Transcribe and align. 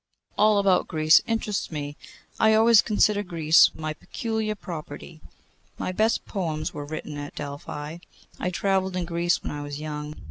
'All 0.35 0.57
about 0.57 0.87
Greece 0.87 1.21
interests 1.27 1.71
me. 1.71 1.95
I 2.39 2.55
always 2.55 2.81
consider 2.81 3.21
Greece 3.21 3.69
my 3.75 3.93
peculiar 3.93 4.55
property. 4.55 5.21
My 5.77 5.91
best 5.91 6.25
poems 6.25 6.73
were 6.73 6.85
written 6.87 7.19
at 7.19 7.35
Delphi. 7.35 7.99
I 8.39 8.49
travelled 8.49 8.95
in 8.95 9.05
Greece 9.05 9.43
when 9.43 9.51
I 9.51 9.61
was 9.61 9.79
young. 9.79 10.15